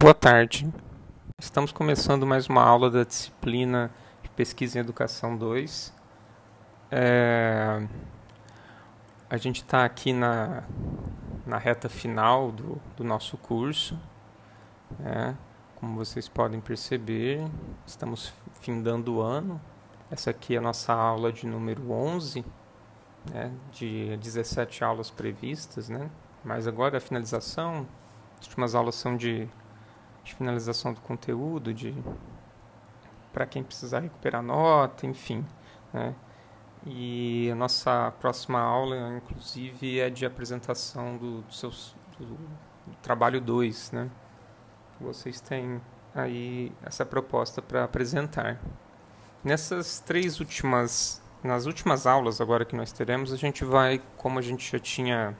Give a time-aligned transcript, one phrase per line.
[0.00, 0.72] Boa tarde.
[1.40, 3.90] Estamos começando mais uma aula da disciplina
[4.22, 5.92] de Pesquisa em Educação 2.
[6.88, 7.84] É...
[9.28, 10.62] A gente está aqui na,
[11.44, 13.98] na reta final do, do nosso curso.
[15.00, 15.36] Né?
[15.74, 17.44] Como vocês podem perceber,
[17.84, 19.60] estamos findando o ano.
[20.12, 22.44] Essa aqui é a nossa aula de número 11,
[23.32, 23.50] né?
[23.72, 25.88] de 17 aulas previstas.
[25.88, 26.08] Né?
[26.44, 27.84] Mas agora a finalização,
[28.38, 29.48] as últimas aulas são de
[30.28, 31.94] de finalização do conteúdo, de
[33.32, 35.44] para quem precisar recuperar nota, enfim.
[35.92, 36.14] Né?
[36.86, 43.40] E a nossa próxima aula, inclusive, é de apresentação do, do, seus, do, do trabalho
[43.40, 43.92] 2.
[43.92, 44.10] Né?
[45.00, 45.80] Vocês têm
[46.14, 48.60] aí essa proposta para apresentar.
[49.42, 54.42] Nessas três últimas, nas últimas aulas agora que nós teremos, a gente vai, como a
[54.42, 55.36] gente já tinha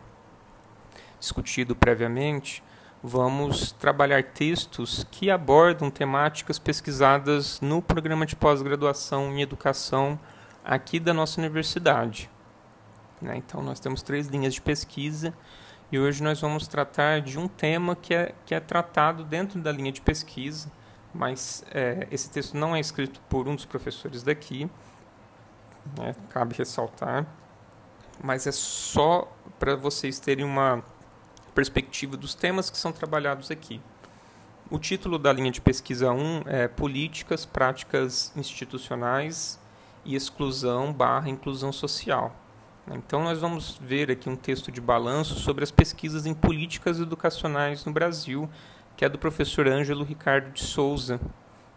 [1.18, 2.62] discutido previamente,
[3.02, 10.18] vamos trabalhar textos que abordam temáticas pesquisadas no programa de pós-graduação em educação
[10.64, 12.28] aqui da nossa universidade.
[13.20, 13.36] Né?
[13.36, 15.32] Então, nós temos três linhas de pesquisa
[15.90, 19.72] e hoje nós vamos tratar de um tema que é, que é tratado dentro da
[19.72, 20.70] linha de pesquisa,
[21.14, 24.68] mas é, esse texto não é escrito por um dos professores daqui,
[25.96, 26.14] né?
[26.30, 27.26] cabe ressaltar,
[28.22, 30.84] mas é só para vocês terem uma
[31.58, 33.80] perspectiva dos temas que são trabalhados aqui.
[34.70, 39.58] O título da linha de pesquisa 1 é Políticas, Práticas Institucionais
[40.04, 42.32] e Exclusão barra Inclusão Social.
[42.88, 47.84] Então nós vamos ver aqui um texto de balanço sobre as pesquisas em políticas educacionais
[47.84, 48.48] no Brasil,
[48.96, 51.20] que é do professor Ângelo Ricardo de Souza,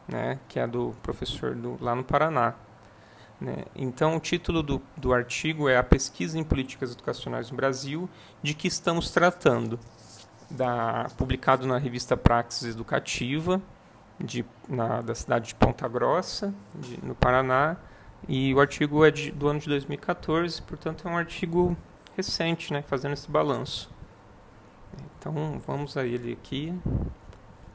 [0.07, 2.53] né, que é do professor do, lá no Paraná.
[3.41, 3.65] Né?
[3.75, 8.07] Então, o título do, do artigo é A Pesquisa em Políticas Educacionais no Brasil,
[8.43, 9.79] de que estamos tratando.
[10.51, 13.61] Da, publicado na revista Praxis Educativa,
[14.19, 17.77] de, na, da cidade de Ponta Grossa, de, no Paraná,
[18.27, 21.75] e o artigo é de, do ano de 2014, portanto, é um artigo
[22.17, 23.89] recente, né, fazendo esse balanço.
[25.17, 26.77] Então, vamos a ele aqui.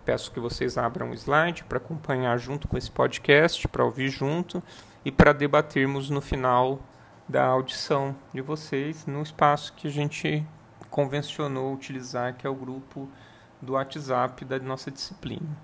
[0.05, 4.63] Peço que vocês abram o slide para acompanhar junto com esse podcast, para ouvir junto
[5.07, 6.81] e para debatermos no final
[7.29, 10.45] da audição de vocês no espaço que a gente
[10.91, 13.09] convencionou utilizar, que é o grupo
[13.63, 15.57] do WhatsApp da nossa disciplina.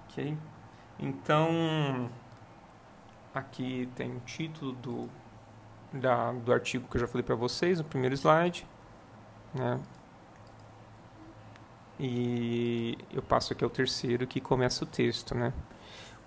[0.00, 0.36] Ok?
[0.98, 2.10] Então,
[3.34, 5.08] aqui tem o título do,
[5.90, 8.66] da, do artigo que eu já falei para vocês no primeiro slide.
[9.54, 9.80] Né?
[11.98, 15.54] E eu passo aqui ao terceiro que começa o texto, né?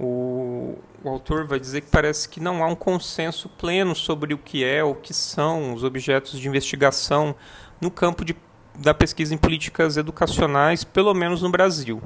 [0.04, 4.38] O, o, autor vai dizer que parece que não há um consenso pleno sobre o
[4.38, 7.36] que é o que são os objetos de investigação
[7.80, 8.36] no campo de,
[8.80, 12.02] da pesquisa em políticas educacionais, pelo menos no Brasil.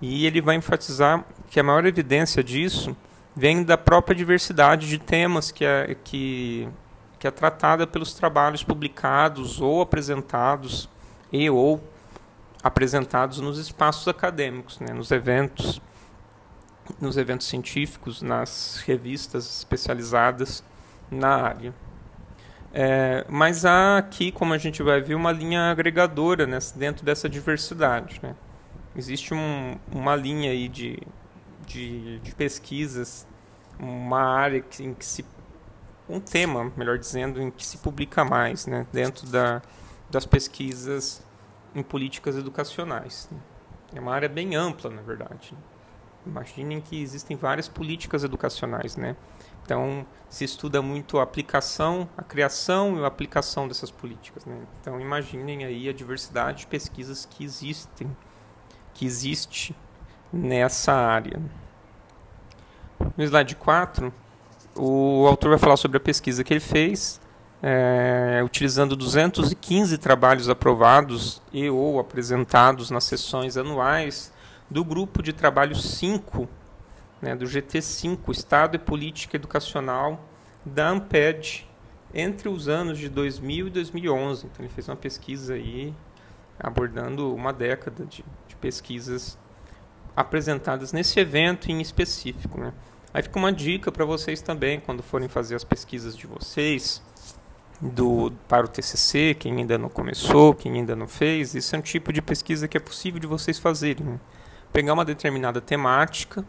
[0.00, 2.96] E ele vai enfatizar que a maior evidência disso
[3.36, 6.68] vem da própria diversidade de temas que é, que,
[7.16, 10.88] que é tratada pelos trabalhos publicados ou apresentados
[11.30, 11.80] e ou
[12.60, 15.80] apresentados nos espaços acadêmicos, né, nos eventos,
[17.00, 20.64] nos eventos científicos, nas revistas especializadas
[21.10, 21.74] na área.
[22.74, 27.28] É, mas há aqui, como a gente vai ver, uma linha agregadora nessa, dentro dessa
[27.28, 28.18] diversidade.
[28.22, 28.34] Né?
[28.96, 30.98] Existe um, uma linha aí de,
[31.66, 33.26] de, de, pesquisas,
[33.78, 35.24] uma área em que se.
[36.08, 38.86] um tema, melhor dizendo, em que se publica mais né?
[38.90, 39.60] dentro da,
[40.10, 41.22] das pesquisas
[41.74, 43.28] em políticas educacionais.
[43.94, 45.54] É uma área bem ampla, na verdade.
[46.26, 49.16] Imaginem que existem várias políticas educacionais, né?
[49.64, 54.56] Então, se estuda muito a aplicação, a criação e a aplicação dessas políticas, né?
[54.80, 58.16] Então, imaginem aí a diversidade de pesquisas que existem,
[58.94, 59.74] que existe
[60.32, 61.40] nessa área.
[63.16, 64.12] No slide 4,
[64.76, 67.20] o autor vai falar sobre a pesquisa que ele fez
[67.62, 74.32] é, utilizando 215 trabalhos aprovados e ou apresentados nas sessões anuais
[74.72, 76.48] do grupo de trabalho 5,
[77.20, 80.24] né, do GT5, Estado e Política Educacional
[80.64, 81.68] da AMPED,
[82.14, 84.46] entre os anos de 2000 e 2011.
[84.46, 85.94] Então ele fez uma pesquisa aí
[86.58, 89.38] abordando uma década de, de pesquisas
[90.16, 92.58] apresentadas nesse evento em específico.
[92.58, 92.72] Né.
[93.12, 97.02] Aí fica uma dica para vocês também, quando forem fazer as pesquisas de vocês,
[97.80, 101.82] do, para o TCC, quem ainda não começou, quem ainda não fez, isso é um
[101.82, 104.20] tipo de pesquisa que é possível de vocês fazerem.
[104.72, 106.44] Pegar uma determinada temática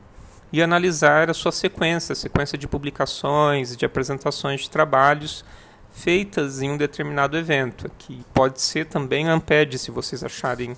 [0.52, 5.44] e analisar a sua sequência, a sequência de publicações, de apresentações de trabalhos
[5.92, 10.76] feitas em um determinado evento, que pode ser também a Amped, se vocês acharem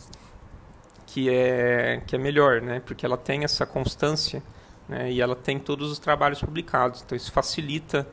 [1.07, 2.81] que é que é melhor, né?
[2.85, 4.43] Porque ela tem essa constância,
[4.87, 5.11] né?
[5.11, 8.05] E ela tem todos os trabalhos publicados, então isso facilita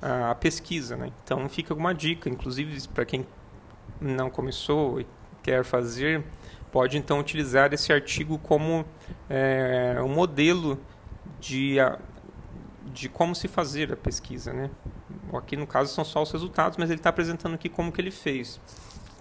[0.00, 1.10] a, a pesquisa, né?
[1.24, 3.26] Então fica alguma dica, inclusive para quem
[4.00, 5.06] não começou e
[5.42, 6.22] quer fazer,
[6.74, 8.84] pode então utilizar esse artigo como
[9.30, 10.76] é, um modelo
[11.40, 11.76] de
[12.92, 14.70] de como se fazer a pesquisa, né?
[15.32, 18.10] Aqui no caso são só os resultados, mas ele está apresentando aqui como que ele
[18.10, 18.60] fez.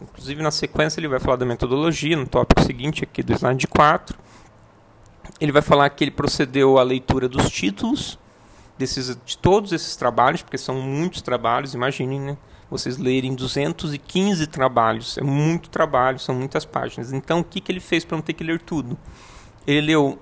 [0.01, 4.17] Inclusive, na sequência, ele vai falar da metodologia, no tópico seguinte aqui do slide 4.
[5.39, 8.19] Ele vai falar que ele procedeu à leitura dos títulos
[8.77, 12.37] desses, de todos esses trabalhos, porque são muitos trabalhos, imaginem, né?
[12.73, 17.13] Vocês lerem 215 trabalhos, é muito trabalho, são muitas páginas.
[17.13, 18.97] Então, o que, que ele fez para não ter que ler tudo?
[19.67, 20.17] Ele leu,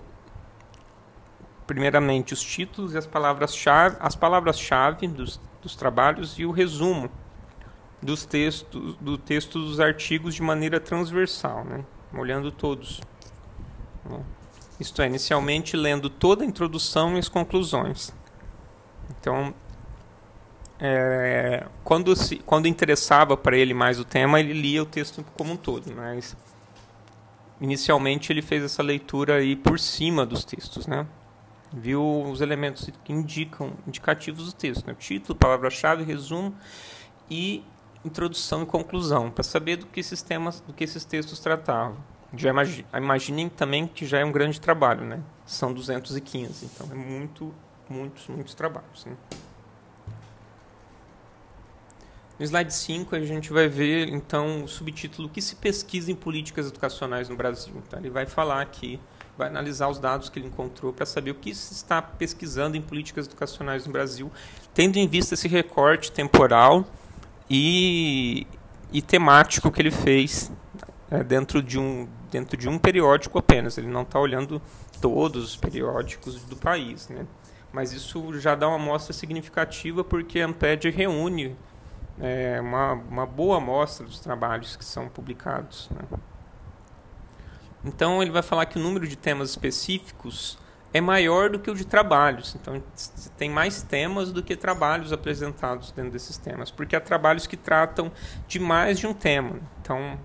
[1.65, 7.09] primeiramente, os títulos e as palavras-chave, as palavras-chave dos, dos trabalhos e o resumo
[8.01, 11.86] dos textos, do texto dos artigos de maneira transversal, né?
[12.13, 13.00] olhando todos.
[14.04, 14.19] Né?
[14.77, 18.13] Isto é, inicialmente lendo toda a introdução e as conclusões.
[19.09, 19.54] Então,
[20.83, 25.54] é, quando, se, quando interessava para ele mais o tema, ele lia o texto como
[25.54, 25.94] um todo.
[25.95, 26.36] Mas,
[27.62, 31.06] inicialmente, ele fez essa leitura aí por cima dos textos, né?
[31.72, 34.95] Viu os elementos que indicam, indicativos do texto, né?
[34.98, 36.54] título, palavra-chave, resumo
[37.30, 37.63] e
[38.04, 41.95] introdução e conclusão, para saber do que esses temas, do que esses textos tratavam.
[42.36, 45.22] Já imagine, imaginem também que já é um grande trabalho, né?
[45.45, 47.54] São 215, então é muito,
[47.88, 49.06] muitos, muitos trabalhos.
[49.06, 49.16] Né?
[52.41, 56.65] No slide 5 a gente vai ver então o subtítulo que se pesquisa em políticas
[56.69, 57.71] educacionais no Brasil.
[57.85, 58.99] Então, ele vai falar aqui,
[59.38, 62.81] vai analisar os dados que ele encontrou para saber o que se está pesquisando em
[62.81, 64.31] políticas educacionais no Brasil,
[64.73, 66.83] tendo em vista esse recorte temporal
[67.47, 68.47] e,
[68.91, 70.51] e temático que ele fez
[71.11, 73.77] é, dentro, de um, dentro de um periódico apenas.
[73.77, 74.59] Ele não está olhando
[74.99, 77.07] todos os periódicos do país.
[77.07, 77.27] Né?
[77.71, 81.55] Mas isso já dá uma amostra significativa porque a Amped reúne
[82.21, 85.89] é, uma, uma boa amostra dos trabalhos que são publicados.
[85.89, 86.19] Né?
[87.83, 90.57] Então ele vai falar que o número de temas específicos
[90.94, 92.56] é maior do que o de trabalhos.
[92.56, 92.81] Então,
[93.38, 98.12] tem mais temas do que trabalhos apresentados dentro desses temas, porque há trabalhos que tratam
[98.47, 99.59] de mais de um tema.
[99.81, 100.19] Então,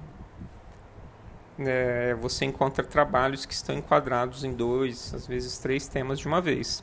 [1.59, 6.41] é, você encontra trabalhos que estão enquadrados em dois, às vezes três temas de uma
[6.41, 6.83] vez.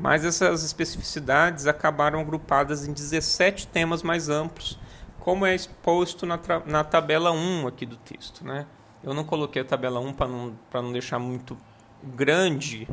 [0.00, 4.78] Mas essas especificidades acabaram agrupadas em 17 temas mais amplos,
[5.18, 8.46] como é exposto na, na tabela 1 aqui do texto.
[8.46, 8.64] Né?
[9.02, 11.58] Eu não coloquei a tabela 1 para não, não deixar muito
[12.00, 12.88] grande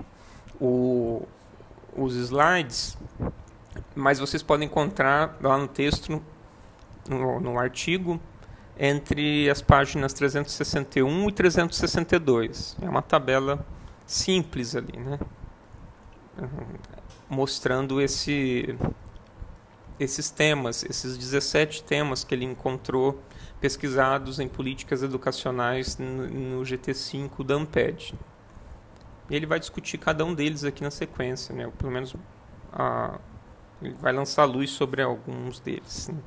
[0.59, 1.27] o,
[1.95, 2.97] os slides,
[3.93, 6.19] mas vocês podem encontrar lá no texto,
[7.07, 8.19] no, no artigo,
[8.79, 12.77] entre as páginas 361 e 362.
[12.81, 13.63] É uma tabela
[14.07, 15.19] simples ali, né?
[17.29, 18.77] Mostrando esse,
[19.99, 23.21] esses temas, esses 17 temas que ele encontrou
[23.59, 28.13] pesquisados em políticas educacionais no, no GT5 da Amped.
[29.29, 31.71] E ele vai discutir cada um deles aqui na sequência, né?
[31.77, 32.15] pelo menos
[32.71, 33.17] a,
[33.81, 36.09] ele vai lançar luz sobre alguns deles.
[36.09, 36.19] Né?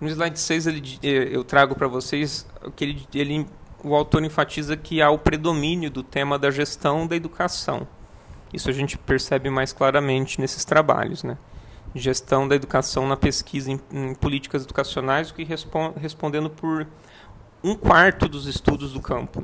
[0.00, 2.46] No slide 6 ele, eh, eu trago para vocês
[2.76, 3.46] que ele, ele,
[3.82, 7.86] o autor enfatiza que há o predomínio do tema da gestão da educação.
[8.52, 11.22] Isso a gente percebe mais claramente nesses trabalhos.
[11.22, 11.36] Né?
[11.94, 16.86] Gestão da educação na pesquisa em, em políticas educacionais, o que responde, respondendo por
[17.62, 19.42] um quarto dos estudos do campo.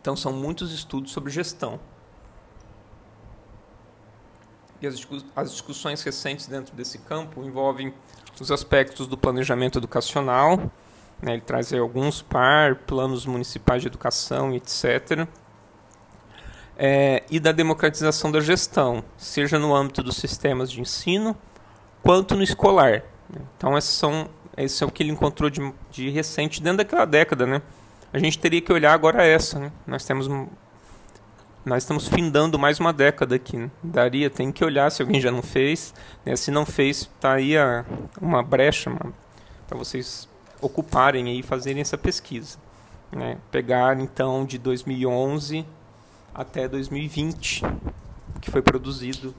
[0.00, 1.78] Então, são muitos estudos sobre gestão.
[4.80, 4.86] E
[5.36, 7.94] as discussões recentes dentro desse campo envolvem
[8.40, 10.58] os aspectos do planejamento educacional,
[11.22, 15.28] né, ele traz alguns par, planos municipais de educação, etc.
[16.76, 21.36] É, e da democratização da gestão, seja no âmbito dos sistemas de ensino,
[22.02, 23.02] quanto no escolar.
[23.56, 27.46] Então, esses são, esse é o que ele encontrou de, de recente dentro daquela década,
[27.46, 27.62] né?
[28.12, 29.58] a gente teria que olhar agora essa.
[29.58, 29.72] Né?
[29.86, 30.28] Nós temos
[31.64, 33.56] nós estamos findando mais uma década aqui.
[33.56, 33.70] Né?
[33.82, 35.94] Daria, tem que olhar se alguém já não fez.
[36.24, 36.36] Né?
[36.36, 37.84] Se não fez, está aí a,
[38.20, 38.90] uma brecha
[39.66, 40.28] para vocês
[40.60, 42.58] ocuparem e fazerem essa pesquisa.
[43.10, 43.38] Né?
[43.50, 45.64] Pegar então de 2011
[46.34, 47.62] até 2020,
[48.40, 49.34] que foi produzido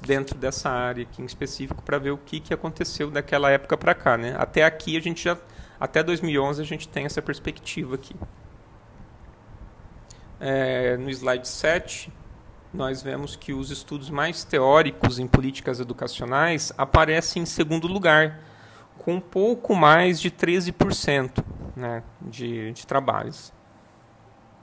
[0.00, 3.94] dentro dessa área aqui em específico, para ver o que, que aconteceu daquela época para
[3.94, 4.16] cá.
[4.16, 4.34] Né?
[4.36, 5.36] Até aqui a gente já
[5.78, 8.14] até 2011 a gente tem essa perspectiva aqui.
[10.38, 12.12] É, no slide 7,
[12.72, 18.40] nós vemos que os estudos mais teóricos em políticas educacionais aparecem em segundo lugar,
[18.98, 21.44] com um pouco mais de 13%.
[21.76, 23.52] né, de, de trabalhos.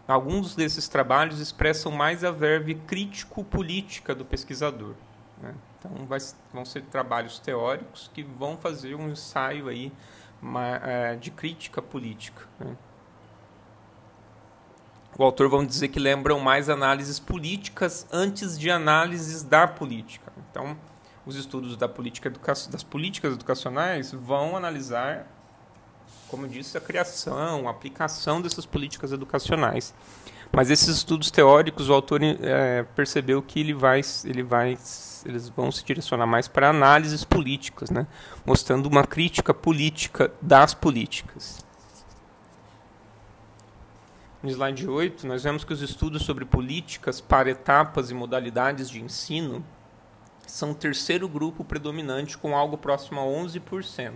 [0.10, 4.96] Alguns desses trabalhos expressam mais a verve crítico-política do pesquisador.
[5.40, 5.54] Né?
[5.78, 6.18] Então, vai,
[6.52, 9.92] vão ser trabalhos teóricos que vão fazer um ensaio aí
[10.42, 12.42] uma, é, de crítica política.
[12.60, 12.76] Né?
[15.16, 20.34] O autor, vamos dizer que lembram mais análises políticas antes de análises da política.
[20.50, 20.76] Então,
[21.24, 22.32] os estudos da política
[22.72, 25.28] das políticas educacionais vão analisar,
[26.30, 29.94] como eu disse, a criação, a aplicação dessas políticas educacionais.
[30.52, 34.78] Mas esses estudos teóricos, o autor é, percebeu que ele vai, ele vai,
[35.26, 38.08] eles vão se direcionar mais para análises políticas, né?
[38.46, 41.64] mostrando uma crítica política das políticas.
[44.42, 49.02] No slide 8, nós vemos que os estudos sobre políticas para etapas e modalidades de
[49.02, 49.64] ensino
[50.48, 54.14] são o terceiro grupo predominante, com algo próximo a 11%.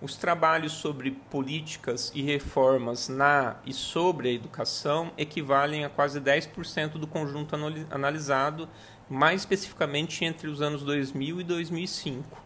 [0.00, 6.92] Os trabalhos sobre políticas e reformas na e sobre a educação equivalem a quase 10%
[6.92, 7.56] do conjunto
[7.90, 8.68] analisado,
[9.08, 12.42] mais especificamente entre os anos 2000 e 2005.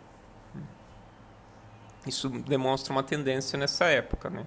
[2.07, 4.47] Isso demonstra uma tendência nessa época, né?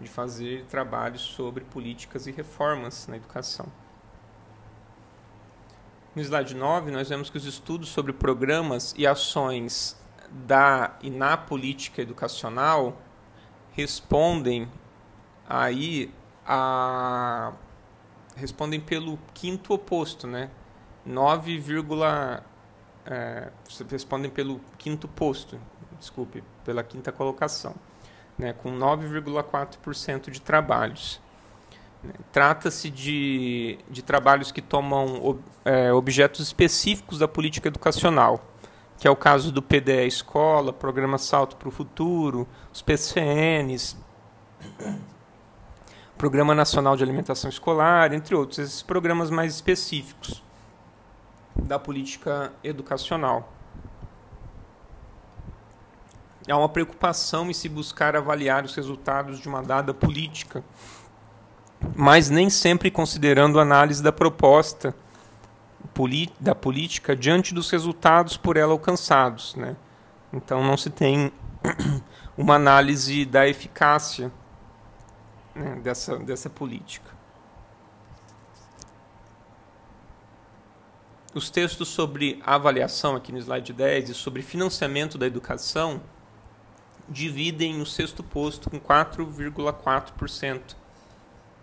[0.00, 3.66] de fazer trabalhos sobre políticas e reformas na educação.
[6.14, 9.96] No slide 9, nós vemos que os estudos sobre programas e ações
[10.30, 12.96] da e na política educacional
[13.72, 14.68] respondem
[15.48, 16.12] aí
[16.46, 17.52] a
[18.34, 20.50] respondem pelo quinto oposto, né?
[21.04, 21.62] 9,
[23.06, 23.50] é,
[23.88, 25.58] respondem pelo quinto posto,
[25.98, 27.74] desculpe, pela quinta colocação
[28.38, 31.20] né, com 9,4% de trabalhos.
[32.30, 38.44] Trata-se de, de trabalhos que tomam é, objetos específicos da política educacional,
[38.98, 43.96] que é o caso do PDE Escola, Programa Salto para o Futuro, os PCNs,
[46.16, 50.42] Programa Nacional de Alimentação Escolar, entre outros, esses programas mais específicos
[51.54, 53.52] da política educacional.
[56.48, 60.64] Há uma preocupação em se buscar avaliar os resultados de uma dada política,
[61.94, 64.94] mas nem sempre considerando a análise da proposta
[66.40, 69.54] da política diante dos resultados por ela alcançados.
[69.54, 69.76] Né?
[70.32, 71.32] Então não se tem
[72.36, 74.30] uma análise da eficácia
[75.54, 77.16] né, dessa, dessa política.
[81.34, 86.00] Os textos sobre avaliação, aqui no slide 10, e sobre financiamento da educação
[87.08, 90.74] dividem o sexto posto com 4,4%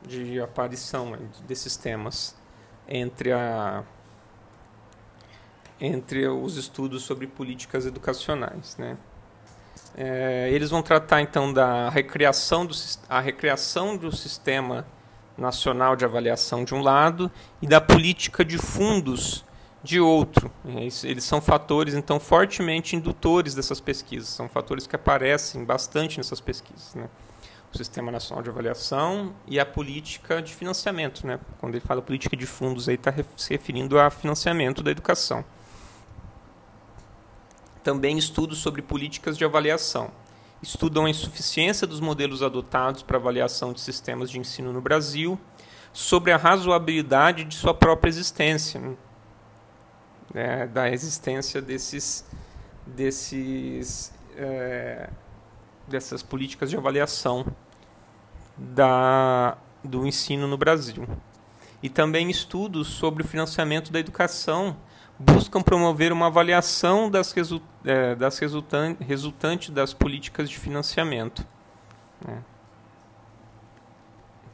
[0.05, 2.35] de aparição desses temas
[2.87, 3.83] entre a
[5.85, 8.97] entre os estudos sobre políticas educacionais, né?
[9.95, 12.73] É, eles vão tratar então da recriação do
[13.09, 14.87] a recriação do sistema
[15.37, 17.29] nacional de avaliação de um lado
[17.61, 19.43] e da política de fundos
[19.83, 20.49] de outro.
[21.03, 24.29] Eles são fatores, então, fortemente indutores dessas pesquisas.
[24.29, 26.95] São fatores que aparecem bastante nessas pesquisas.
[26.95, 27.09] Né?
[27.73, 31.27] O Sistema Nacional de Avaliação e a política de financiamento.
[31.27, 31.39] Né?
[31.59, 35.43] Quando ele fala política de fundos, aí está se referindo a financiamento da educação.
[37.83, 40.11] Também estudos sobre políticas de avaliação.
[40.61, 45.39] Estudam a insuficiência dos modelos adotados para avaliação de sistemas de ensino no Brasil,
[45.91, 48.79] sobre a razoabilidade de sua própria existência.
[48.79, 48.95] Né?
[50.67, 52.25] da existência desses,
[52.87, 55.09] desses, é,
[55.87, 57.45] dessas políticas de avaliação
[58.57, 61.07] da, do ensino no Brasil.
[61.83, 64.75] E também estudos sobre o financiamento da educação
[65.23, 71.45] buscam promover uma avaliação das, resu é, das resultan resultantes das políticas de financiamento.
[72.25, 72.43] Né.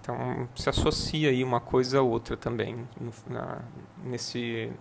[0.01, 3.59] Então, se associa aí uma coisa a outra também no, na,
[4.03, 4.71] nesse,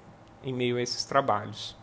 [0.43, 1.77] em meio a esses trabalhos.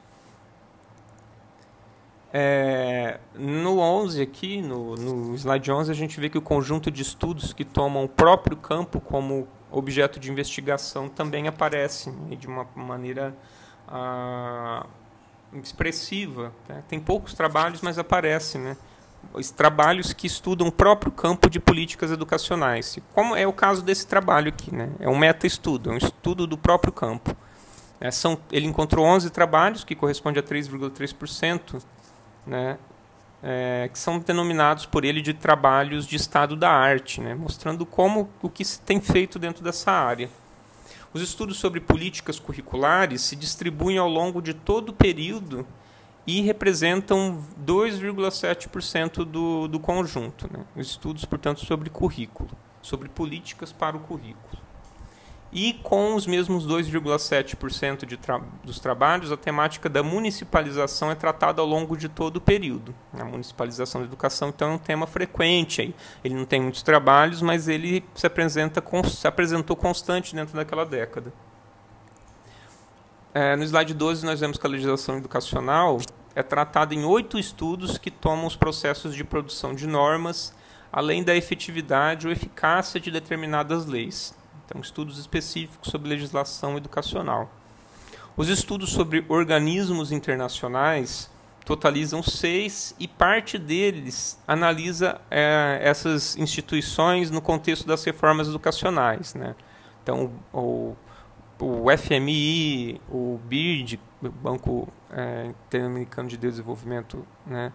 [2.33, 7.01] É, no 11 aqui, no, no slide 11, a gente vê que o conjunto de
[7.01, 12.67] estudos que tomam o próprio campo como objeto de investigação também aparece né, de uma
[12.75, 13.35] maneira
[13.87, 14.85] ah,
[15.53, 16.51] expressiva.
[16.67, 16.83] Né?
[16.87, 18.61] Tem poucos trabalhos, mas aparecem.
[18.61, 18.77] Né?
[19.33, 22.97] Os trabalhos que estudam o próprio campo de políticas educacionais.
[23.13, 24.73] Como é o caso desse trabalho aqui.
[24.73, 24.89] Né?
[24.99, 27.35] É um meta-estudo, é um estudo do próprio campo.
[27.99, 31.81] É, são, ele encontrou 11 trabalhos, que corresponde a 3,3%,
[32.45, 32.77] né,
[33.41, 38.29] é, que são denominados por ele de trabalhos de estado da arte, né, mostrando como
[38.41, 40.29] o que se tem feito dentro dessa área.
[41.15, 45.65] Os estudos sobre políticas curriculares se distribuem ao longo de todo o período
[46.27, 50.45] e representam 2,7% do, do conjunto.
[50.51, 50.65] Né?
[50.75, 52.49] Estudos, portanto, sobre currículo,
[52.81, 54.61] sobre políticas para o currículo.
[55.57, 61.65] E com os mesmos 2,7% tra dos trabalhos, a temática da municipalização é tratada ao
[61.65, 62.93] longo de todo o período.
[63.13, 65.81] A municipalização da educação, então, é um tema frequente.
[65.81, 65.95] Aí.
[66.25, 71.31] Ele não tem muitos trabalhos, mas ele se, apresenta, se apresentou constante dentro daquela década.
[73.33, 75.99] É, no slide 12, nós vemos que a legislação educacional
[76.35, 80.53] é tratada em oito estudos que tomam os processos de produção de normas,
[80.91, 84.35] além da efetividade ou eficácia de determinadas leis.
[84.65, 87.49] Então, estudos específicos sobre legislação educacional.
[88.35, 91.29] Os estudos sobre organismos internacionais
[91.63, 99.33] totalizam seis e parte deles analisa é, essas instituições no contexto das reformas educacionais.
[99.33, 99.55] Né?
[100.03, 100.95] Então, o,
[101.59, 107.71] o FMI, o BID, o Banco é, Interamericano de Desenvolvimento, né,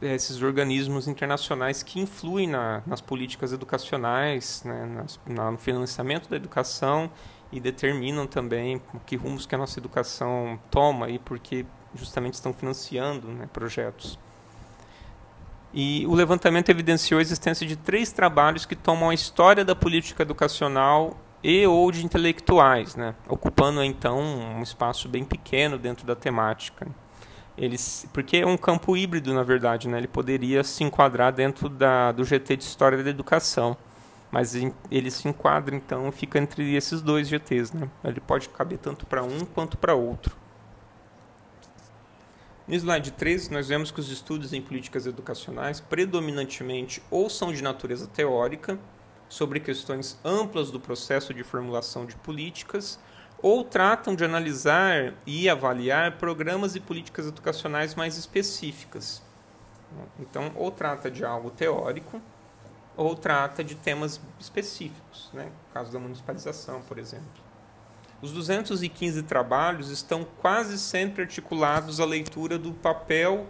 [0.00, 6.36] esses organismos internacionais que influem na, nas políticas educacionais, né, nas, na, no financiamento da
[6.36, 7.10] educação
[7.50, 13.28] e determinam também que rumos que a nossa educação toma e porque justamente estão financiando
[13.28, 14.18] né, projetos.
[15.72, 20.22] E o levantamento evidenciou a existência de três trabalhos que tomam a história da política
[20.22, 23.14] educacional e ou de intelectuais, né?
[23.28, 26.86] ocupando então um espaço bem pequeno dentro da temática.
[27.58, 29.98] Eles, porque é um campo híbrido, na verdade, né?
[29.98, 33.76] ele poderia se enquadrar dentro da, do GT de História da Educação,
[34.30, 34.54] mas
[34.90, 37.76] ele se enquadra, então fica entre esses dois GTs.
[37.76, 37.90] Né?
[38.04, 40.36] Ele pode caber tanto para um quanto para outro.
[42.68, 47.62] No slide 13, nós vemos que os estudos em políticas educacionais predominantemente ou são de
[47.62, 48.78] natureza teórica,
[49.28, 52.98] sobre questões amplas do processo de formulação de políticas
[53.40, 59.22] ou tratam de analisar e avaliar programas e políticas educacionais mais específicas.
[60.18, 62.20] Então, ou trata de algo teórico,
[62.96, 65.44] ou trata de temas específicos, né?
[65.44, 67.26] no caso da municipalização, por exemplo.
[68.20, 73.46] Os 215 trabalhos estão quase sempre articulados à leitura do papel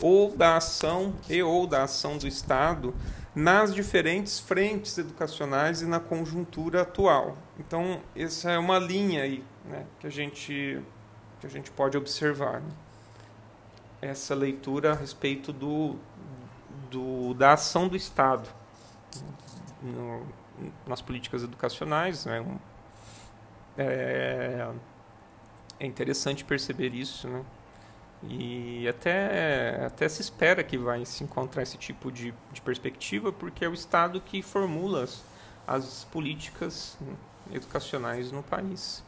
[0.00, 2.94] ou da ação e ou da ação do Estado
[3.34, 7.36] nas diferentes frentes educacionais e na conjuntura atual.
[7.58, 10.80] Então, essa é uma linha aí, né, que a gente
[11.40, 12.60] que a gente pode observar.
[12.60, 12.70] Né?
[14.00, 15.96] Essa leitura a respeito do,
[16.90, 18.48] do da ação do Estado
[19.82, 20.26] no,
[20.86, 22.24] nas políticas educacionais.
[22.24, 22.44] Né?
[23.76, 24.70] É,
[25.78, 27.44] é interessante perceber isso, né?
[28.28, 33.64] E até, até se espera que vai se encontrar esse tipo de, de perspectiva, porque
[33.64, 35.22] é o Estado que formula as,
[35.66, 36.96] as políticas
[37.52, 39.04] educacionais no país.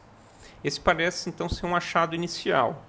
[0.63, 2.83] Esse parece então ser um achado inicial,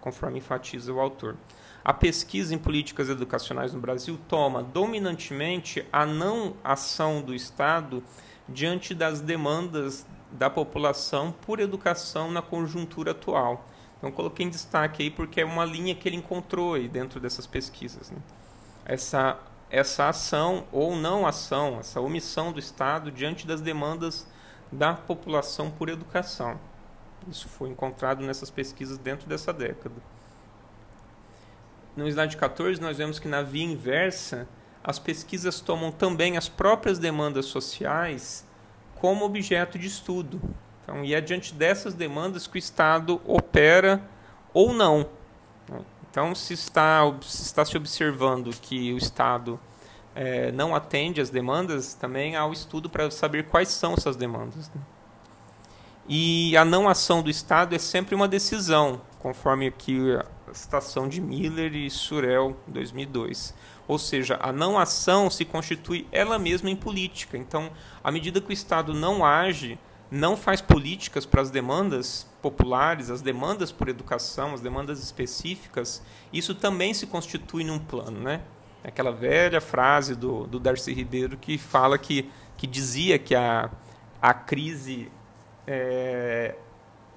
[0.00, 1.36] conforme enfatiza o autor.
[1.84, 8.02] A pesquisa em políticas educacionais no Brasil toma dominantemente a não ação do Estado
[8.48, 13.68] diante das demandas da população por educação na conjuntura atual
[14.04, 17.46] então coloquei em destaque aí porque é uma linha que ele encontrou aí dentro dessas
[17.46, 18.10] pesquisas.
[18.10, 18.18] Né?
[18.84, 19.40] Essa,
[19.70, 24.26] essa ação ou não ação, essa omissão do Estado diante das demandas
[24.70, 26.60] da população por educação.
[27.30, 29.96] Isso foi encontrado nessas pesquisas dentro dessa década.
[31.96, 34.46] No slide 14, nós vemos que na via inversa,
[34.82, 38.46] as pesquisas tomam também as próprias demandas sociais
[38.96, 40.42] como objeto de estudo.
[40.84, 44.02] Então, e é diante dessas demandas que o Estado opera
[44.52, 45.08] ou não.
[46.10, 49.58] Então, se está se, está se observando que o Estado
[50.14, 54.70] é, não atende às demandas, também há o estudo para saber quais são essas demandas.
[54.72, 54.80] Né?
[56.06, 59.98] E a não ação do Estado é sempre uma decisão, conforme aqui
[60.48, 63.54] a citação de Miller e Surel, 2002.
[63.88, 67.36] Ou seja, a não ação se constitui ela mesma em política.
[67.36, 67.70] Então,
[68.02, 69.78] à medida que o Estado não age,
[70.10, 76.54] não faz políticas para as demandas populares, as demandas por educação, as demandas específicas, isso
[76.54, 78.42] também se constitui num plano, né?
[78.82, 83.70] Aquela velha frase do, do Darcy Ribeiro que fala que, que dizia que a,
[84.20, 85.10] a crise,
[85.66, 86.54] é,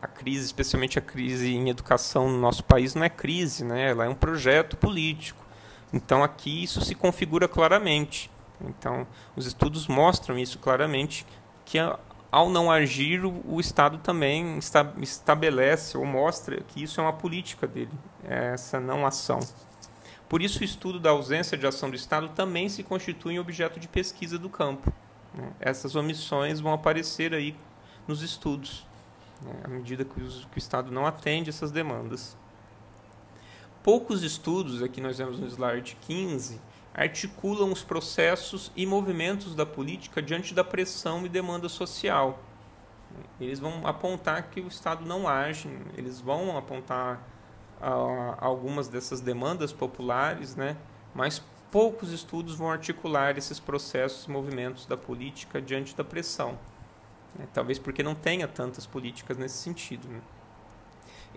[0.01, 3.89] a crise, especialmente a crise em educação no nosso país, não é crise, né?
[3.89, 5.45] Ela é um projeto político.
[5.91, 8.31] Então aqui isso se configura claramente.
[8.61, 11.25] Então os estudos mostram isso claramente
[11.65, 11.99] que a,
[12.37, 14.59] ao não agir, o, Estado também
[15.01, 17.89] estabelece ou mostra que isso é uma política dele,
[18.23, 19.39] essa não ação.
[20.29, 23.79] Por isso, o estudo da ausência de ação do Estado também se constitui em objeto
[23.79, 24.93] de pesquisa do campo.
[25.33, 25.51] Né?
[25.59, 27.55] Essas omissões vão aparecer aí
[28.07, 28.85] nos estudos,
[29.41, 29.53] né?
[29.63, 32.37] à medida que, que o Estado não atende essas demandas.
[33.81, 36.61] poucos estudos, aqui nós vemos no slide 15,
[36.97, 42.39] articulam os processos e movimentos da política diante da pressão e demanda social.
[43.39, 47.21] Eles vão apontar que o Estado não age, eles vão apontar
[47.79, 50.75] ah, algumas dessas demandas populares, né?
[51.13, 56.57] mas poucos estudos vão articular esses processos e movimentos da política diante da pressão.
[57.37, 57.47] Né?
[57.53, 60.07] Talvez porque não tenha tantas políticas nesse sentido.
[60.07, 60.19] Né?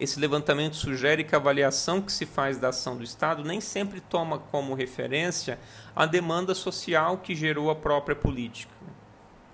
[0.01, 4.01] Esse levantamento sugere que a avaliação que se faz da ação do Estado nem sempre
[4.01, 5.59] toma como referência
[5.95, 8.73] a demanda social que gerou a própria política.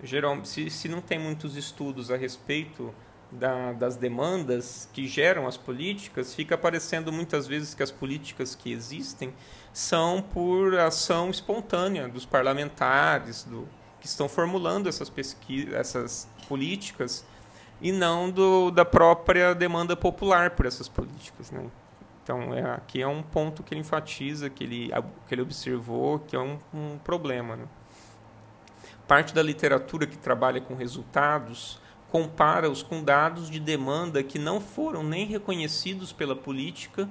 [0.00, 2.94] Geral, se, se não tem muitos estudos a respeito
[3.28, 8.70] da, das demandas que geram as políticas, fica parecendo muitas vezes que as políticas que
[8.70, 9.34] existem
[9.72, 13.68] são por ação espontânea dos parlamentares, do,
[14.00, 17.24] que estão formulando essas, pesquisas, essas políticas
[17.80, 21.50] e não do, da própria demanda popular por essas políticas.
[21.50, 21.64] Né?
[22.22, 24.90] Então, é, aqui é um ponto que ele enfatiza, que ele,
[25.26, 27.56] que ele observou, que é um, um problema.
[27.56, 27.64] Né?
[29.06, 35.02] Parte da literatura que trabalha com resultados compara-os com dados de demanda que não foram
[35.02, 37.08] nem reconhecidos pela política,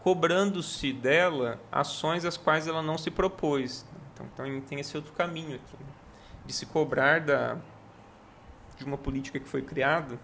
[0.00, 3.86] cobrando-se dela ações às quais ela não se propôs.
[4.12, 5.92] Então, então tem esse outro caminho aqui, né?
[6.46, 7.56] de se cobrar da,
[8.76, 10.18] de uma política que foi criada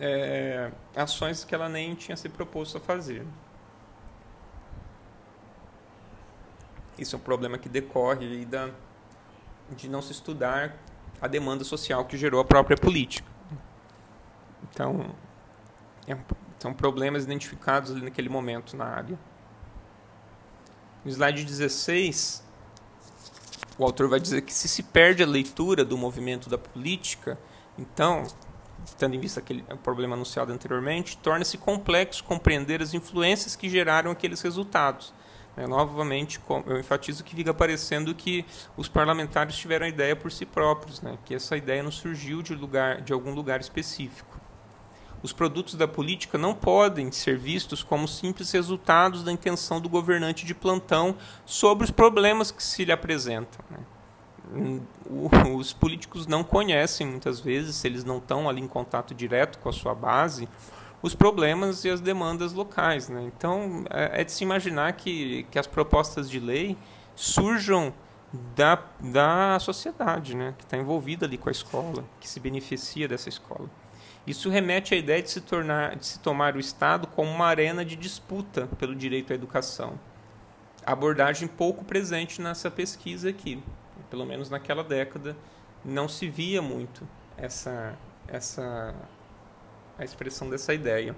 [0.00, 3.24] é, ações que ela nem tinha se proposto a fazer.
[6.98, 8.70] Isso é um problema que decorre da,
[9.70, 10.74] de não se estudar
[11.20, 13.30] a demanda social que gerou a própria política.
[14.70, 15.14] Então,
[16.08, 16.16] é,
[16.58, 19.18] são problemas identificados ali naquele momento na área.
[21.04, 22.42] No slide 16,
[23.78, 27.38] o autor vai dizer que se se perde a leitura do movimento da política,
[27.78, 28.24] então,
[28.98, 34.42] tendo em vista aquele problema anunciado anteriormente, torna-se complexo compreender as influências que geraram aqueles
[34.42, 35.14] resultados.
[35.56, 38.44] É, novamente, eu enfatizo que fica parecendo que
[38.76, 41.18] os parlamentares tiveram a ideia por si próprios, né?
[41.24, 44.29] que essa ideia não surgiu de, lugar, de algum lugar específico.
[45.22, 50.46] Os produtos da política não podem ser vistos como simples resultados da intenção do governante
[50.46, 53.64] de plantão sobre os problemas que se lhe apresentam.
[53.70, 53.78] Né?
[55.54, 59.68] Os políticos não conhecem muitas vezes, se eles não estão ali em contato direto com
[59.68, 60.48] a sua base,
[61.02, 63.08] os problemas e as demandas locais.
[63.08, 63.22] Né?
[63.24, 66.76] Então, é, é de se imaginar que, que as propostas de lei
[67.14, 67.92] surjam
[68.54, 70.54] da, da sociedade, né?
[70.56, 73.68] que está envolvida ali com a escola, que se beneficia dessa escola.
[74.26, 77.84] Isso remete à ideia de se, tornar, de se tomar o Estado como uma arena
[77.84, 79.98] de disputa pelo direito à educação.
[80.84, 83.62] Abordagem pouco presente nessa pesquisa aqui,
[84.08, 85.36] pelo menos naquela década,
[85.84, 87.94] não se via muito essa,
[88.28, 88.94] essa
[89.98, 91.14] a expressão dessa ideia.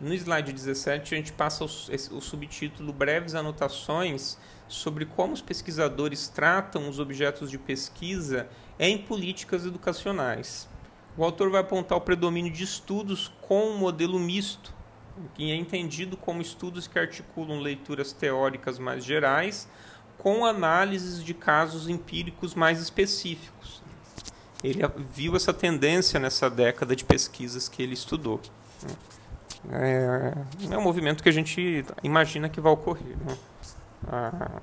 [0.00, 6.28] No slide 17, a gente passa o, o subtítulo Breves Anotações sobre como os pesquisadores
[6.28, 10.68] tratam os objetos de pesquisa em políticas educacionais.
[11.16, 14.72] O autor vai apontar o predomínio de estudos com um modelo misto,
[15.34, 19.68] que é entendido como estudos que articulam leituras teóricas mais gerais
[20.16, 23.82] com análises de casos empíricos mais específicos.
[24.62, 24.80] Ele
[25.12, 28.40] viu essa tendência nessa década de pesquisas que ele estudou.
[29.70, 30.32] É,
[30.70, 33.16] é um movimento que a gente imagina que vai ocorrer.
[33.16, 33.36] Né?
[34.06, 34.60] A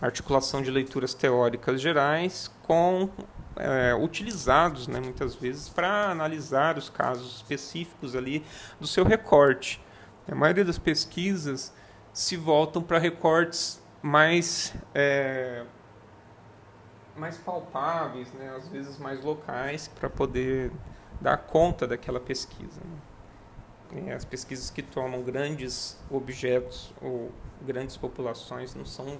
[0.00, 3.10] articulação de leituras teóricas gerais com
[3.56, 8.44] é, utilizados né, muitas vezes para analisar os casos específicos ali
[8.80, 9.82] do seu recorte.
[10.30, 11.72] A maioria das pesquisas
[12.12, 15.64] se voltam para recortes mais é,
[17.16, 20.70] mais palpáveis, né, às vezes mais locais, para poder
[21.20, 22.80] dar conta daquela pesquisa.
[22.80, 23.07] Né?
[24.14, 29.18] As pesquisas que tomam grandes objetos ou grandes populações não são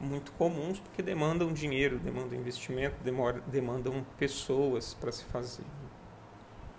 [0.00, 5.64] muito comuns porque demandam dinheiro, demandam investimento, demora, demandam pessoas para se fazer.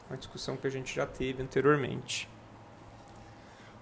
[0.10, 2.28] Uma discussão que a gente já teve anteriormente.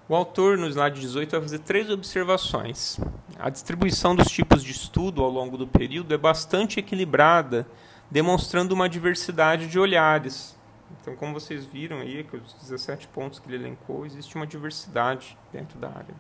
[0.10, 2.98] O autor, no slide 18, vai fazer três observações.
[3.38, 7.68] A distribuição dos tipos de estudo ao longo do período é bastante equilibrada,
[8.10, 10.57] demonstrando uma diversidade de olhares,
[11.02, 15.38] então, como vocês viram aí, que os 17 pontos que ele elencou, existe uma diversidade
[15.52, 16.16] dentro da área.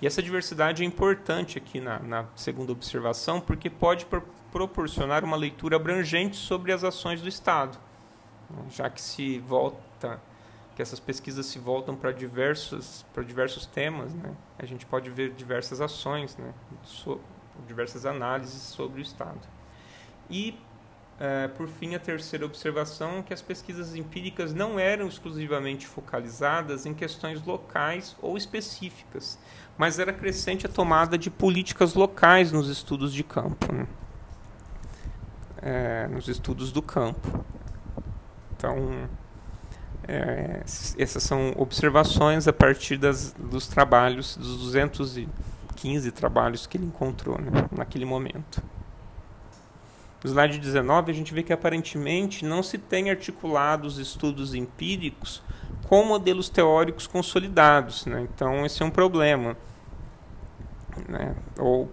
[0.00, 5.36] E essa diversidade é importante aqui na, na segunda observação, porque pode pro proporcionar uma
[5.36, 7.78] leitura abrangente sobre as ações do Estado,
[8.50, 8.64] né?
[8.68, 10.20] já que se volta,
[10.74, 14.34] que essas pesquisas se voltam para diversos, para diversos temas, né?
[14.58, 16.52] a gente pode ver diversas ações, né?
[16.82, 17.20] so
[17.68, 19.38] diversas análises sobre o Estado.
[20.28, 20.58] E
[21.56, 27.44] por fim, a terceira observação que as pesquisas empíricas não eram exclusivamente focalizadas em questões
[27.44, 29.38] locais ou específicas,
[29.76, 33.86] mas era crescente a tomada de políticas locais nos estudos de campo, né?
[35.62, 37.44] é, nos estudos do campo.
[38.56, 39.08] Então,
[40.06, 40.62] é,
[40.98, 47.50] essas são observações a partir das, dos trabalhos, dos 215 trabalhos que ele encontrou né,
[47.70, 48.62] naquele momento.
[50.22, 55.42] No slide 19, a gente vê que aparentemente não se tem articulados estudos empíricos
[55.88, 58.04] com modelos teóricos consolidados.
[58.04, 58.28] Né?
[58.32, 59.56] Então, esse é um problema.
[61.08, 61.34] Né?
[61.58, 61.90] Ou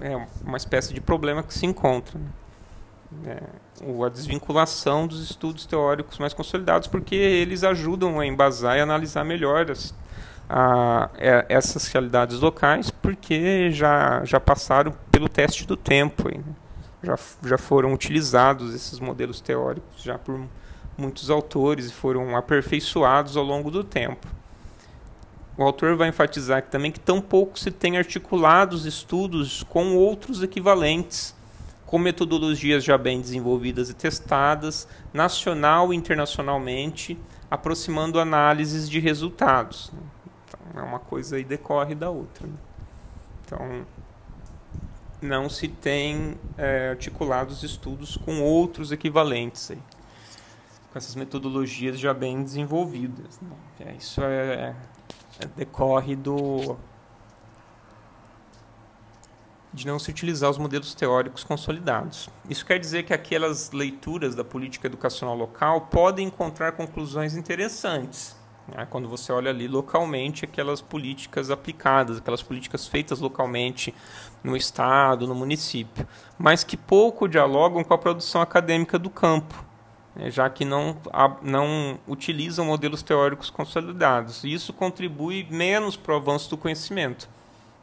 [0.00, 2.18] é uma espécie de problema que se encontra.
[2.18, 2.28] Né?
[3.26, 9.24] É, a desvinculação dos estudos teóricos mais consolidados, porque eles ajudam a embasar e analisar
[9.24, 9.94] melhor as,
[10.48, 16.28] a, a, é, essas realidades locais, porque já, já passaram pelo teste do tempo.
[16.28, 16.63] Aí, né?
[17.04, 20.40] Já, já foram utilizados esses modelos teóricos já por
[20.96, 24.26] muitos autores e foram aperfeiçoados ao longo do tempo.
[25.56, 31.34] O autor vai enfatizar que também que tampouco se tem articulados estudos com outros equivalentes,
[31.86, 37.16] com metodologias já bem desenvolvidas e testadas, nacional e internacionalmente,
[37.48, 39.92] aproximando análises de resultados.
[40.48, 42.48] Então, é uma coisa aí decorre da outra.
[42.48, 42.54] Né?
[43.44, 43.86] Então,
[45.24, 49.78] não se tem é, articulados estudos com outros equivalentes, aí,
[50.92, 53.40] com essas metodologias já bem desenvolvidas.
[53.40, 53.56] Né?
[53.80, 54.76] É, isso é,
[55.40, 56.76] é, decorre do
[59.72, 62.30] de não se utilizar os modelos teóricos consolidados.
[62.48, 68.36] Isso quer dizer que aquelas leituras da política educacional local podem encontrar conclusões interessantes
[68.68, 68.86] né?
[68.88, 73.94] Quando você olha ali localmente aquelas políticas aplicadas, aquelas políticas feitas localmente
[74.42, 76.06] no estado, no município,
[76.38, 79.64] mas que pouco dialogam com a produção acadêmica do campo,
[80.14, 80.30] né?
[80.30, 80.96] já que não,
[81.42, 84.44] não utilizam modelos teóricos consolidados.
[84.44, 87.28] E isso contribui menos para o avanço do conhecimento,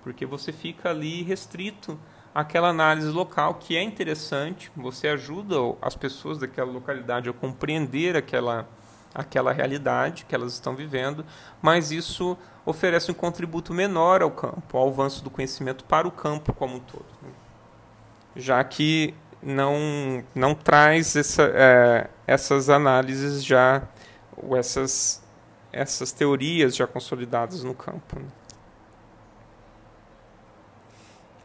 [0.03, 1.99] porque você fica ali restrito
[2.33, 8.67] àquela análise local que é interessante, você ajuda as pessoas daquela localidade a compreender aquela
[9.13, 11.25] aquela realidade que elas estão vivendo,
[11.61, 16.53] mas isso oferece um contributo menor ao campo, ao avanço do conhecimento para o campo
[16.53, 17.29] como um todo, né?
[18.35, 23.83] já que não não traz essa, é, essas análises já
[24.37, 25.21] ou essas
[25.73, 28.19] essas teorias já consolidadas no campo.
[28.19, 28.27] Né?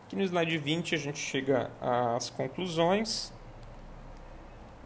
[0.06, 3.32] Aqui no slide 20 a gente chega às conclusões.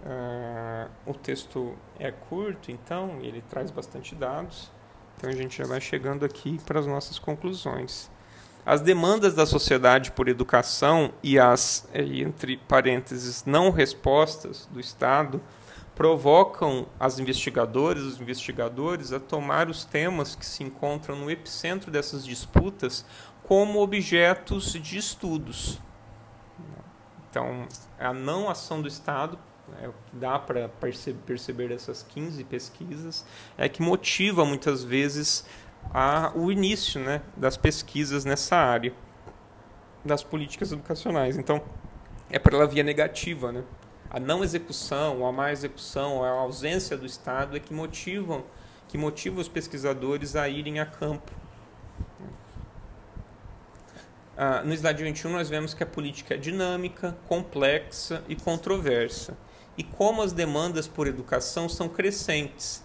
[0.03, 4.71] Uh, o texto é curto, então ele traz bastante dados.
[5.17, 8.11] Então a gente já vai chegando aqui para as nossas conclusões.
[8.65, 15.41] As demandas da sociedade por educação e as, entre parênteses, não respostas do Estado
[15.95, 22.25] provocam as investigadoras, os investigadores a tomar os temas que se encontram no epicentro dessas
[22.25, 23.05] disputas
[23.43, 25.79] como objetos de estudos.
[27.29, 27.67] Então,
[27.99, 29.39] a não ação do Estado
[29.83, 30.69] é, o que dá para
[31.27, 35.45] perceber dessas 15 pesquisas é que motiva muitas vezes
[35.93, 38.93] a, o início né, das pesquisas nessa área
[40.05, 41.37] das políticas educacionais.
[41.37, 41.63] Então,
[42.31, 43.53] é pela via negativa.
[43.53, 43.63] Né?
[44.11, 48.45] A não execução, a má execução, a ausência do Estado é que motivam
[48.89, 51.31] que motiva os pesquisadores a irem a campo.
[54.37, 59.37] Ah, no slide 21, nós vemos que a política é dinâmica, complexa e controversa
[59.81, 62.85] e como as demandas por educação são crescentes.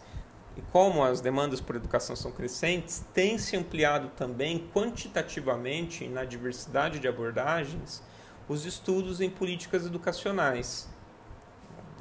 [0.56, 6.98] E como as demandas por educação são crescentes, tem se ampliado também quantitativamente na diversidade
[7.00, 8.02] de abordagens
[8.48, 10.88] os estudos em políticas educacionais.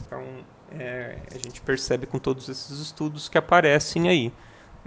[0.06, 0.22] Então,
[0.70, 4.32] é, a gente percebe com todos esses estudos que aparecem aí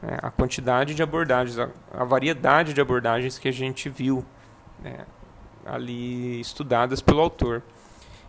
[0.01, 4.25] né, a quantidade de abordagens, a, a, variedade de abordagens que a gente viu
[4.81, 5.05] né,
[5.65, 7.61] ali estudadas pelo autor.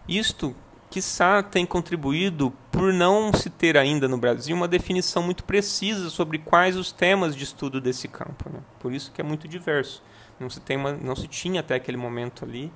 [0.08, 0.56] Isto
[0.90, 6.38] quiçá tem contribuído por não se ter ainda no Brasil uma definição muito precisa sobre
[6.38, 8.50] quais os temas de estudo desse campo.
[8.50, 8.60] Né?
[8.78, 10.02] Por isso que é muito diverso.
[10.38, 12.72] Não se, tem uma, não se tinha até aquele momento ali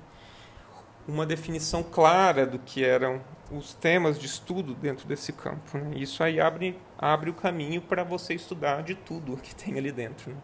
[1.07, 3.21] uma definição clara do que eram
[3.51, 5.77] os temas de estudo dentro desse campo.
[5.77, 5.93] Né?
[5.95, 10.31] Isso aí abre, abre o caminho para você estudar de tudo que tem ali dentro.
[10.31, 10.37] Né?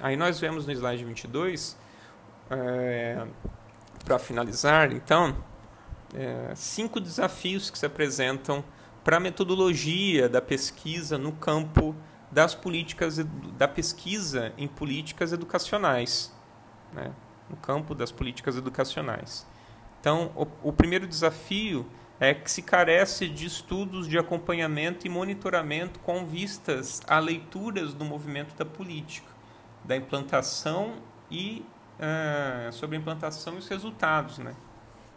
[0.00, 1.76] Aí nós vemos no slide 22,
[2.50, 3.26] é,
[4.04, 5.36] para finalizar, então,
[6.14, 8.64] é, cinco desafios que se apresentam
[9.04, 11.94] para a metodologia da pesquisa no campo
[12.30, 13.18] das políticas
[13.56, 16.32] da pesquisa em políticas educacionais,
[16.92, 17.12] né?
[17.48, 19.46] no campo das políticas educacionais.
[20.00, 21.86] Então, o, o primeiro desafio
[22.20, 28.04] é que se carece de estudos de acompanhamento e monitoramento com vistas a leituras do
[28.04, 29.37] movimento da política,
[29.84, 30.94] da implantação
[31.30, 31.64] e
[31.98, 34.54] uh, sobre a implantação e os resultados, né?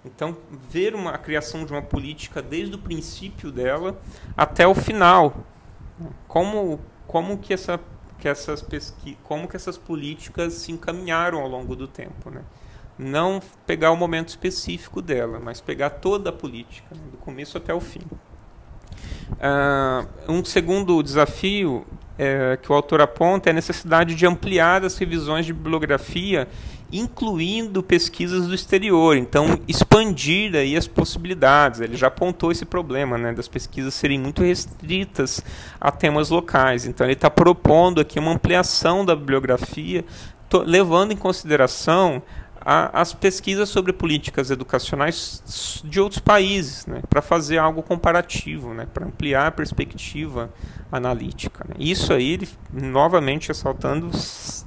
[0.04, 4.00] Então, ver uma, a criação de uma política desde o princípio dela
[4.36, 5.46] até o final.
[6.28, 7.80] Como, como, que, essa,
[8.18, 12.32] que, essas pesqui, como que essas políticas se encaminharam ao longo do tempo.
[12.32, 12.42] Né?
[12.98, 17.02] Não pegar o momento específico dela, mas pegar toda a política, né?
[17.12, 18.02] do começo até o fim.
[19.34, 21.86] Uh, um segundo desafio
[22.24, 26.48] é, que o autor aponta é a necessidade de ampliar as revisões de bibliografia
[26.94, 29.16] incluindo pesquisas do exterior.
[29.18, 31.80] Então, expandir aí as possibilidades.
[31.80, 35.42] Ele já apontou esse problema, né, das pesquisas serem muito restritas
[35.80, 36.86] a temas locais.
[36.86, 40.04] Então, ele está propondo aqui uma ampliação da bibliografia,
[40.66, 42.22] levando em consideração
[42.64, 48.86] a, as pesquisas sobre políticas educacionais de outros países, né, para fazer algo comparativo, né,
[48.86, 50.54] para ampliar a perspectiva
[50.92, 51.66] analítica.
[51.68, 51.76] Né.
[51.80, 54.12] Isso aí, ele, novamente ressaltando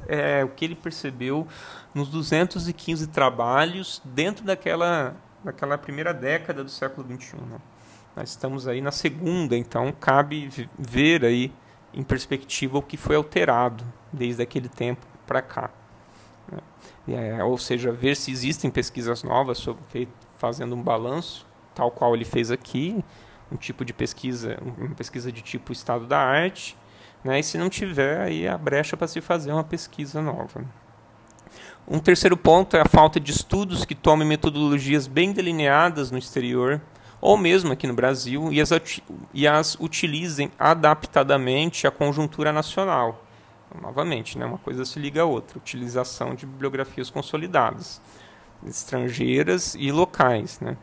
[0.08, 1.46] é, o que ele percebeu
[1.94, 7.36] nos 215 trabalhos dentro daquela, daquela primeira década do século XXI.
[7.36, 7.58] Né.
[8.16, 11.52] Nós estamos aí na segunda, então cabe ver aí
[11.92, 15.70] em perspectiva o que foi alterado desde aquele tempo para cá.
[17.06, 22.24] É, ou seja, ver se existem pesquisas novas sobre, fazendo um balanço, tal qual ele
[22.24, 23.04] fez aqui,
[23.52, 26.76] um tipo de pesquisa, uma pesquisa de tipo estado da arte,
[27.22, 27.40] né?
[27.40, 30.64] e se não tiver, aí a brecha para se fazer uma pesquisa nova.
[31.86, 36.80] Um terceiro ponto é a falta de estudos que tomem metodologias bem delineadas no exterior,
[37.20, 38.70] ou mesmo aqui no Brasil, e as,
[39.34, 43.23] e as utilizem adaptadamente à conjuntura nacional
[43.80, 48.00] novamente, né, uma coisa se liga à outra, utilização de bibliografias consolidadas,
[48.64, 50.60] estrangeiras e locais.
[50.60, 50.76] Né.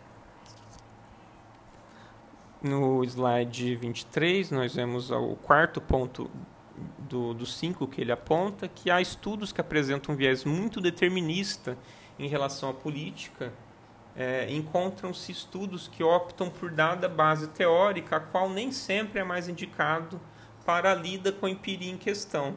[2.62, 6.30] No slide 23, nós vemos o quarto ponto
[7.00, 11.78] do, dos cinco que ele aponta, que há estudos que apresentam um viés muito determinista
[12.20, 13.52] em relação à política,
[14.16, 19.48] é, encontram-se estudos que optam por dada base teórica, a qual nem sempre é mais
[19.48, 20.20] indicado
[20.66, 22.56] para a lida com a empiria em questão.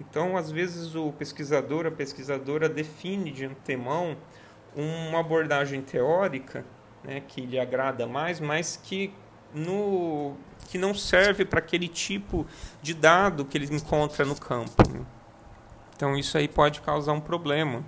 [0.00, 4.16] Então, às vezes, o pesquisador, a pesquisadora define de antemão
[4.74, 6.64] uma abordagem teórica
[7.04, 9.12] né, que lhe agrada mais, mas que,
[9.54, 10.34] no,
[10.68, 12.46] que não serve para aquele tipo
[12.80, 14.88] de dado que ele encontra no campo.
[14.90, 15.04] Né?
[15.94, 17.84] Então, isso aí pode causar um problema.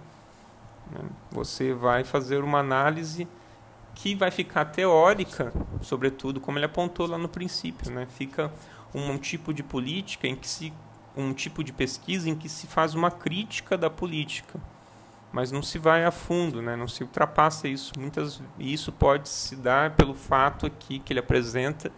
[0.91, 1.01] Né?
[1.31, 3.27] Você vai fazer uma análise
[3.95, 7.91] que vai ficar teórica, sobretudo, como ele apontou lá no princípio.
[7.91, 8.07] Né?
[8.07, 8.53] Fica
[8.95, 10.73] um, um tipo de política em que se
[11.17, 14.59] um tipo de pesquisa em que se faz uma crítica da política,
[15.33, 16.77] mas não se vai a fundo, né?
[16.77, 17.93] não se ultrapassa isso.
[17.99, 21.91] Muitas, e isso pode se dar pelo fato aqui que ele apresenta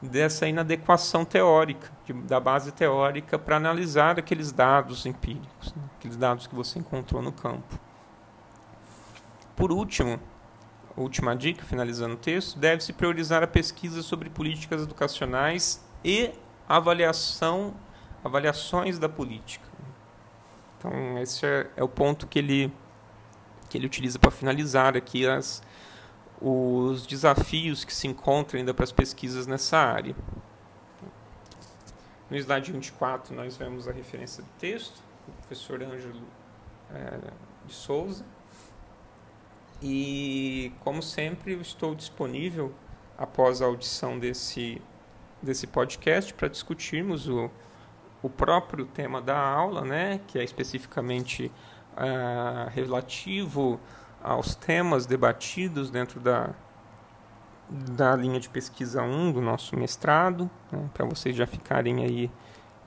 [0.00, 5.82] dessa inadequação teórica, de, da base teórica, para analisar aqueles dados empíricos, né?
[5.96, 7.78] aqueles dados que você encontrou no campo.
[9.54, 10.18] Por último,
[10.96, 16.32] última dica, finalizando o texto, deve-se priorizar a pesquisa sobre políticas educacionais e
[16.68, 17.74] avaliação
[18.24, 19.66] avaliações da política.
[20.78, 22.72] Então, esse é, é o ponto que ele,
[23.68, 25.62] que ele utiliza para finalizar aqui as,
[26.40, 30.14] os desafios que se encontram ainda para as pesquisas nessa área.
[32.28, 36.22] No slide 24, nós vemos a referência do texto, do professor Ângelo
[36.90, 37.18] é,
[37.66, 38.24] de Souza.
[39.80, 42.72] E, como sempre, eu estou disponível
[43.18, 44.80] após a audição desse,
[45.40, 47.50] desse podcast para discutirmos o,
[48.22, 51.50] o próprio tema da aula, né, que é especificamente
[51.96, 53.80] uh, relativo
[54.22, 56.50] aos temas debatidos dentro da,
[57.68, 62.30] da linha de pesquisa 1 do nosso mestrado, né, para vocês já ficarem aí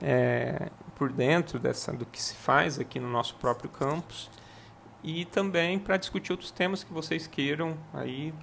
[0.01, 4.29] é, por dentro dessa, do que se faz aqui no nosso próprio campus
[5.03, 8.33] e também para discutir outros temas que vocês queiram aí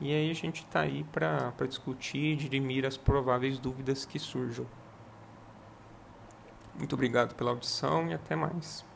[0.00, 4.66] e aí a gente está aí para discutir e dirimir as prováveis dúvidas que surjam.
[6.80, 8.86] Muito obrigado pela audição e até mais.